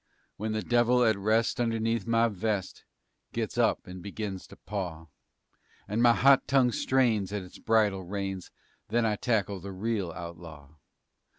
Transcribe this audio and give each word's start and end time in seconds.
_When 0.35 0.53
the 0.53 0.63
devil 0.63 1.03
at 1.05 1.15
rest 1.15 1.59
underneath 1.59 2.07
my 2.07 2.27
vest 2.27 2.85
Gets 3.33 3.55
up 3.55 3.85
and 3.85 4.01
begins 4.01 4.47
to 4.47 4.55
paw 4.55 5.05
And 5.87 6.01
my 6.01 6.13
hot 6.13 6.47
tongue 6.47 6.71
strains 6.71 7.31
at 7.31 7.43
its 7.43 7.59
bridle 7.59 8.03
reins, 8.03 8.49
Then 8.87 9.05
I 9.05 9.15
tackle 9.15 9.59
the 9.59 9.71
real 9.71 10.11
outlaw. 10.11 10.69